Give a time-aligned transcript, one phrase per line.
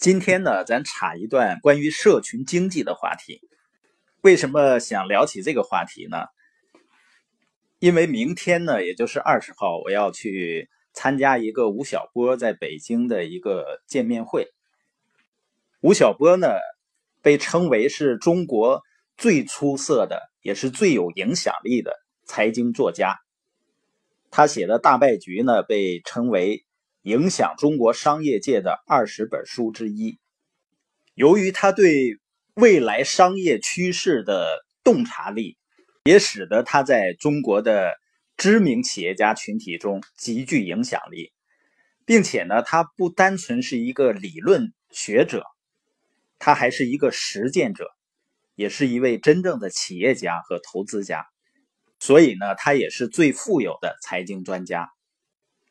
[0.00, 3.42] 今天呢，咱插一段关于社群经济的话题。
[4.22, 6.24] 为什么想聊起这个话题呢？
[7.80, 14.48] 因为明天呢，也就是二十号，我要去参加一个吴晓波在北京的一个见面会。
[15.82, 16.48] 吴晓波呢，
[17.20, 18.80] 被称为是中国
[19.18, 21.94] 最出色的，也是最有影响力的
[22.24, 23.18] 财经作家。
[24.30, 26.64] 他写的大败局呢，被称为。
[27.02, 30.18] 影响中国商业界的二十本书之一。
[31.14, 32.18] 由于他对
[32.54, 35.56] 未来商业趋势的洞察力，
[36.04, 37.94] 也使得他在中国的
[38.36, 41.32] 知名企业家群体中极具影响力，
[42.04, 45.44] 并且呢，他不单纯是一个理论学者，
[46.38, 47.86] 他还是一个实践者，
[48.54, 51.26] 也是一位真正的企业家和投资家。
[51.98, 54.90] 所以呢，他也是最富有的财经专家。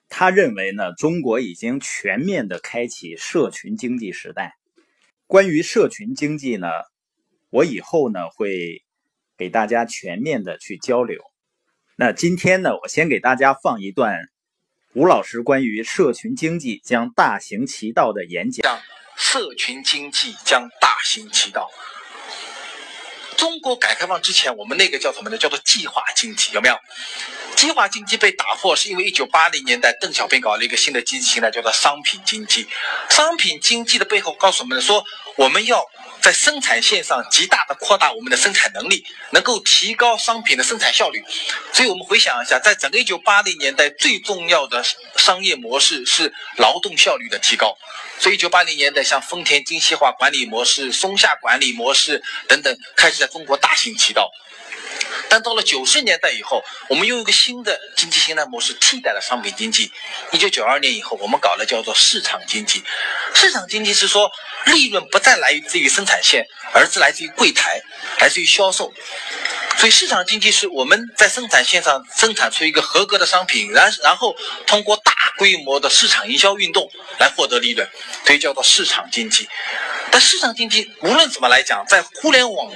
[0.09, 4.55] 他认为呢，中国已经全面的开启社群经济时代。
[5.27, 6.67] 关于社群经济呢，
[7.51, 8.83] 我以后呢会
[9.37, 11.21] 给大家全面的去交流。
[11.95, 14.17] 那今天呢，我先给大家放一段
[14.93, 18.81] 吴老师关于社群经济将大行其道的演讲。
[19.15, 21.69] 社群经济将大行其道。
[23.37, 25.37] 中国改革开放之前，我们那个叫什么呢？
[25.37, 26.75] 叫做计划经济，有没有？
[27.59, 32.65] 计划经济被打破，是因为一九八零年代邓小平搞了一个新的经济形态，叫做商品经济。
[33.09, 35.03] 商品经济的背后告诉我们说，
[35.35, 35.85] 我们要
[36.21, 41.21] 在生产线上极大的扩大我们的生产能力，能够提高商品的生产效率。
[41.73, 44.81] 所以我们回想一下，在整个一九八零年代，最重要的
[45.17, 47.77] 商业模式是劳动效率的提高。
[48.19, 54.31] 所以一九八零年代，像丰田精细化管理模式、松下管理模式等等，开始在中国大行其道。
[55.29, 59.91] 但到了九十年代以后，我们用一个新的经济形态模式替代了商品经济。
[60.31, 62.83] 一九九二年以后，我们搞了叫做市场经济。
[63.35, 64.31] 市场经济是说，
[64.65, 67.79] 利润不再来自于生产线，而是来自于柜台，
[68.19, 68.91] 来自于销售。
[69.77, 74.35] 所以市场经济是我们在生产线上生产出一个合格的商品，然然后
[74.65, 76.89] 通过大规模的市场营销运动
[77.19, 77.87] 来获得利润，
[78.25, 79.47] 所以叫做市场经济。
[80.11, 82.69] 但市场经济无论怎么来讲，在互联网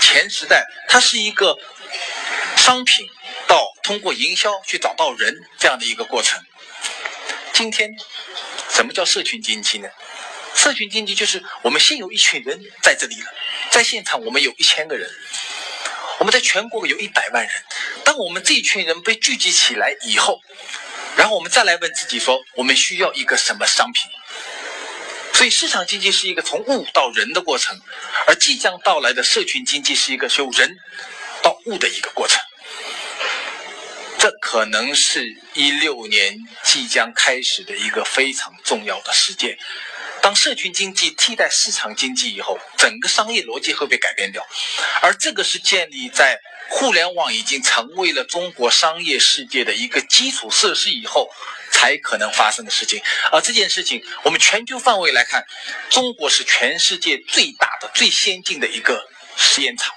[0.00, 1.56] 前时代，它是一个。
[2.64, 3.08] 商品
[3.48, 6.40] 到通过营销去找到人这样的一个过程。
[7.52, 7.92] 今天，
[8.70, 9.88] 什么叫社群经济呢？
[10.54, 13.26] 社群经济就是我们先有一群人在这里了，
[13.72, 15.10] 在现场我们有一千个人，
[16.20, 17.52] 我们在全国有一百万人。
[18.04, 20.40] 当我们这一群人被聚集起来以后，
[21.16, 24.08] 然后我们再来问自己说，我们需要一个什么商品？
[25.34, 27.80] 所以，市场经济是一个从物到人的过程，
[28.28, 30.78] 而即将到来的社群经济是一个由人。
[31.42, 32.40] 到物的一个过程，
[34.52, 39.56] 可能是一六年即将开始的一个非常重要的事件。
[40.20, 44.46] 当社群经济替代市场经济以后，整个商业逻辑会被改变掉，
[45.00, 51.30] 而这个是建立在互联网已经成为了中国商业世界的一个基础设施以后
[51.70, 53.00] 才可能发生的事情。
[53.32, 55.46] 而这件事情，我们全球范围来看，
[55.88, 59.94] 中国是全世界最大的、最先进的一个实验场。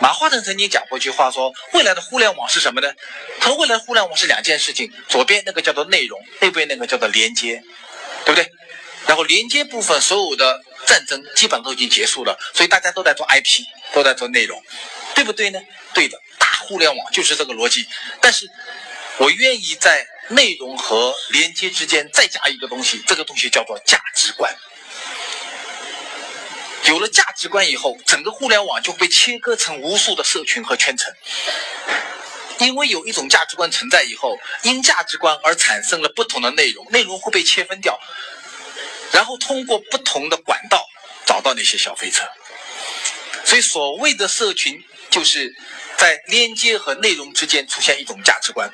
[0.00, 2.90] 马化腾曾经讲过一句话，说未来的互联网是什么呢？
[3.38, 7.62] 他未来互联网是两件事情，左边那个叫做内容，右边那个叫做连接，
[8.24, 8.50] 对不对？
[9.06, 13.62] 然后连接部分所有的战争基本都已经结束了，所以大家都在做 IP，
[13.92, 14.62] 都在做内容，
[15.14, 15.60] 对不对呢？
[15.92, 17.86] 对的，大互联网就是这个逻辑。
[18.22, 18.48] 但是
[19.18, 24.54] 我愿意在内容和连接之间再加一个东西，这个东西叫做价值观。
[26.90, 31.12] 有了价值观以后，整个互联网就被切割成无数的社群和圈层。
[32.58, 37.98] 因为有一种价值观存在以后，因价值观而产生了不同的内容，内容会被切分掉，
[39.12, 40.84] 然后通过不同的管道
[41.24, 42.28] 找到那些消费者。
[43.44, 45.54] 所以，所谓的社群，就是
[45.96, 48.68] 在连接和内容之间出现一种价值观。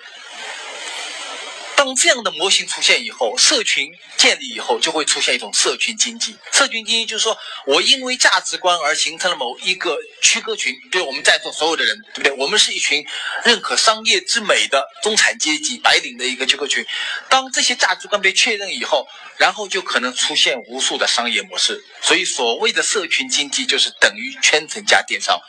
[1.87, 6.37] 当这样的模型出现以后，社群建立以后，就会出现一种社群经济。
[6.51, 12.33] 社群经济就是说我因为价值观而形成了某一个区隔群，对我们在座所有的人，对不对？
[12.33, 13.07] 我们是一群
[13.45, 16.85] 认可商业之美的中产阶级白领的一个区隔群。
[17.29, 19.07] 当这些价值观被确认以后，
[19.37, 21.85] 然后就可能出现无数的商业模式。
[22.03, 25.41] 所以，所谓的社群经济就是等于圈层加电商。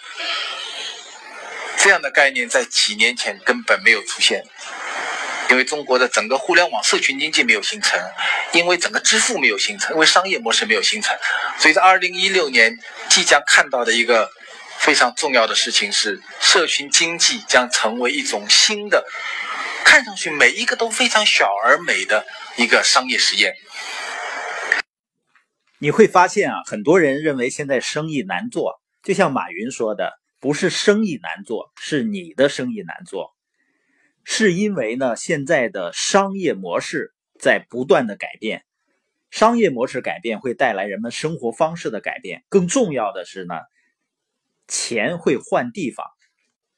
[1.79, 4.43] 这样的概念在几年前根本没有出现。
[5.49, 7.99] 因为中国的整个互联网社群经济没有形成，
[8.53, 11.15] 因为整个支付没有形成，因为商业模式没有形成，
[11.57, 12.77] 所以在二零一六年
[13.09, 14.29] 即将看到的一个
[14.77, 19.05] 非常重要的事情是，社群经济将成为一种新的，
[19.85, 22.25] 看上去每一个都非常小而美的
[22.57, 23.55] 一个商业实验。
[25.79, 33.36] 你会发现啊，很多人认为现在生意难做，就像马云说的，不是生意难做，是你的生意难做，
[34.29, 38.65] 是因为呢，现在的商业模式在不断的改变，
[39.31, 43.55] 商业模式改变会带来人们生活方式的改变，更重要的是呢，
[44.67, 46.05] 钱会换地方。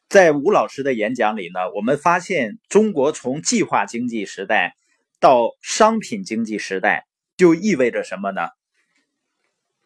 [0.10, 4.76] 在吴老师的演讲里呢，我们发现中国从计划经济时代
[5.20, 8.42] 到商品经济时代，就意味着什么呢？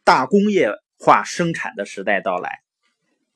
[0.04, 0.70] 大工业
[1.00, 2.60] 化生产的时代到来，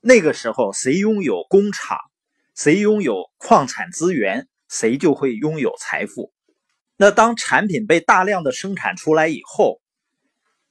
[0.02, 1.98] 那个时候谁拥有工厂，
[2.58, 6.34] 谁拥有矿产资源，谁就会拥有财富。
[6.96, 9.80] 那当产品被大量的生产出来以后，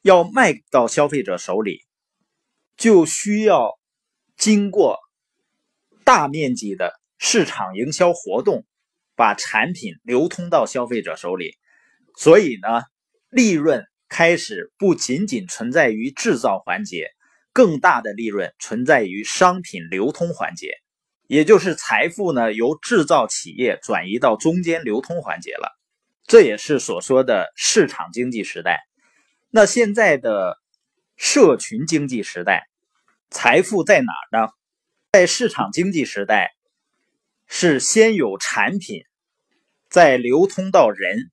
[0.02, 1.84] 要卖到消费者手里，
[2.76, 3.78] 就需要
[4.36, 4.98] 经过
[6.04, 8.66] 大面积的市场营销活动，
[9.14, 11.54] 把产品流通到消费者手里。
[12.16, 12.82] 所以呢，
[13.30, 13.84] 利润。
[14.08, 17.10] 开始不仅仅存在于制造环节，
[17.52, 20.76] 更大的利润存在于商品流通环节，
[21.26, 25.78] 也就是财富呢由制造企业转移到中间流通环节了。
[26.24, 28.80] 这也是所说的市场经济时代。
[29.50, 30.58] 那现在的
[31.16, 32.68] 社群经济时代，
[33.30, 34.52] 财富在哪儿呢？
[35.12, 36.54] 在市场经济时代，
[37.46, 39.02] 是先有产品，
[39.88, 41.30] 再流通到人，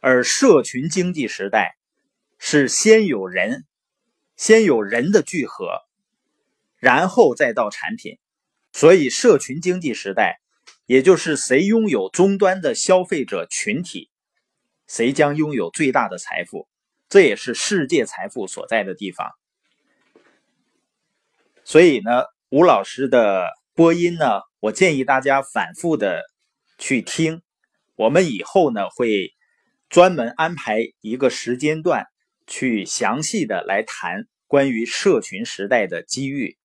[0.00, 1.76] 而社群经济时代。
[2.44, 3.64] 是先有人，
[4.36, 5.78] 先有人的聚合，
[6.76, 8.18] 然后再到产品。
[8.72, 10.40] 所以，社群经济时代，
[10.86, 14.10] 也就是谁拥有终端的消费者群体，
[14.86, 16.68] 谁将拥有最大的财富。
[17.08, 19.30] 这也是世界财富所在的地方。
[21.64, 26.22] 所以呢，吴老师的播音呢，我建议大家反复的
[26.78, 27.42] 去听。
[27.94, 29.32] 我们以后呢，会
[29.88, 32.06] 专门安排一个时间段。
[32.44, 36.58] 去详细的来谈关于社群时代的机遇。